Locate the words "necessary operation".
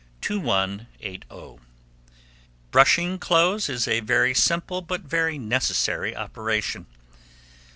5.37-6.87